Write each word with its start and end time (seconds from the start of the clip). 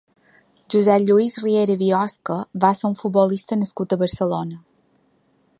Josep 0.75 1.03
Lluís 1.09 1.35
Riera 1.43 1.75
Biosca 1.83 2.39
va 2.65 2.73
ser 2.81 2.91
un 2.91 2.99
futbolista 3.05 3.61
nascut 3.63 3.95
a 3.97 4.03
Barcelona. 4.05 4.63